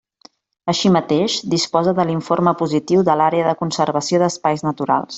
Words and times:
Així 0.71 0.91
mateix, 0.95 1.35
disposa 1.51 1.93
de 2.01 2.07
l'informe 2.11 2.55
positiu 2.63 3.07
de 3.11 3.19
l'Àrea 3.23 3.49
de 3.51 3.55
Conservació 3.63 4.25
d'Espais 4.25 4.69
Naturals. 4.71 5.09